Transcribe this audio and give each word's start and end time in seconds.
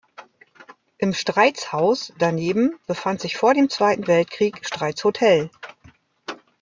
Im 0.97 1.13
"Streits-Haus" 1.13 2.11
daneben 2.17 2.73
befand 2.87 3.21
sich 3.21 3.37
vor 3.37 3.53
dem 3.53 3.69
Zweiten 3.69 4.07
Weltkrieg 4.07 4.65
Streits 4.65 5.03
Hotel. 5.03 5.51